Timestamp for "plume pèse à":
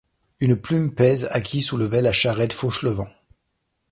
0.59-1.41